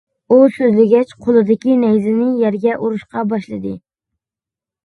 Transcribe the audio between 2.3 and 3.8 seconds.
يەرگە ئۇرۇشقا باشلىدى.